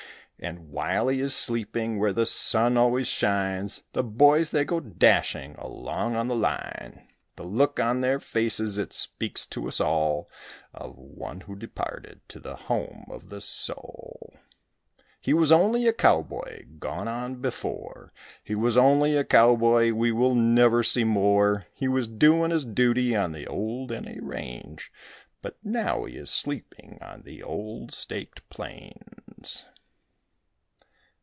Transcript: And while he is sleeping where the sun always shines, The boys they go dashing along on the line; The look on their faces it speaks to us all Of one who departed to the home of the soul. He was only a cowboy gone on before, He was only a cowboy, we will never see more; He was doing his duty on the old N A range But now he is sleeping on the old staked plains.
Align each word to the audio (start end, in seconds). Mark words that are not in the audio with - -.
And 0.43 0.69
while 0.71 1.07
he 1.07 1.19
is 1.19 1.35
sleeping 1.35 1.99
where 1.99 2.13
the 2.13 2.25
sun 2.25 2.75
always 2.75 3.07
shines, 3.07 3.83
The 3.93 4.01
boys 4.01 4.49
they 4.49 4.65
go 4.65 4.79
dashing 4.79 5.53
along 5.59 6.15
on 6.15 6.25
the 6.27 6.35
line; 6.35 7.07
The 7.35 7.43
look 7.43 7.79
on 7.79 8.01
their 8.01 8.19
faces 8.19 8.79
it 8.79 8.91
speaks 8.91 9.45
to 9.45 9.67
us 9.67 9.79
all 9.79 10.31
Of 10.73 10.97
one 10.97 11.41
who 11.41 11.55
departed 11.55 12.21
to 12.29 12.39
the 12.39 12.55
home 12.55 13.05
of 13.11 13.29
the 13.29 13.39
soul. 13.39 14.33
He 15.21 15.31
was 15.31 15.51
only 15.51 15.85
a 15.87 15.93
cowboy 15.93 16.65
gone 16.79 17.07
on 17.07 17.35
before, 17.35 18.11
He 18.43 18.55
was 18.55 18.75
only 18.75 19.15
a 19.15 19.23
cowboy, 19.23 19.91
we 19.91 20.11
will 20.11 20.33
never 20.33 20.81
see 20.81 21.03
more; 21.03 21.65
He 21.71 21.87
was 21.87 22.07
doing 22.07 22.49
his 22.49 22.65
duty 22.65 23.15
on 23.15 23.31
the 23.31 23.45
old 23.45 23.91
N 23.91 24.07
A 24.07 24.19
range 24.23 24.91
But 25.43 25.57
now 25.63 26.05
he 26.05 26.17
is 26.17 26.31
sleeping 26.31 26.97
on 26.99 27.21
the 27.21 27.43
old 27.43 27.91
staked 27.93 28.49
plains. 28.49 29.65